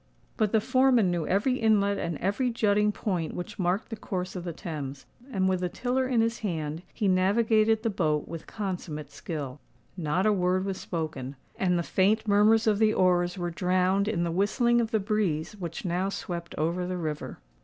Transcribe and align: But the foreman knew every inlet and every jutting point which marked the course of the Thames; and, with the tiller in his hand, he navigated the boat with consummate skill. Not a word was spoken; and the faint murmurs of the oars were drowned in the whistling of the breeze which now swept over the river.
But 0.35 0.51
the 0.51 0.59
foreman 0.59 1.11
knew 1.11 1.27
every 1.27 1.57
inlet 1.59 1.99
and 1.99 2.17
every 2.17 2.49
jutting 2.49 2.91
point 2.91 3.35
which 3.35 3.59
marked 3.59 3.89
the 3.89 3.95
course 3.95 4.35
of 4.35 4.43
the 4.43 4.51
Thames; 4.51 5.05
and, 5.31 5.47
with 5.47 5.59
the 5.59 5.69
tiller 5.69 6.07
in 6.07 6.21
his 6.21 6.39
hand, 6.39 6.81
he 6.91 7.07
navigated 7.07 7.83
the 7.83 7.91
boat 7.91 8.27
with 8.27 8.47
consummate 8.47 9.11
skill. 9.11 9.59
Not 9.95 10.25
a 10.25 10.33
word 10.33 10.65
was 10.65 10.79
spoken; 10.79 11.35
and 11.55 11.77
the 11.77 11.83
faint 11.83 12.27
murmurs 12.27 12.65
of 12.65 12.79
the 12.79 12.95
oars 12.95 13.37
were 13.37 13.51
drowned 13.51 14.07
in 14.07 14.23
the 14.23 14.31
whistling 14.31 14.81
of 14.81 14.89
the 14.89 14.99
breeze 14.99 15.55
which 15.59 15.85
now 15.85 16.09
swept 16.09 16.55
over 16.57 16.87
the 16.87 16.97
river. 16.97 17.37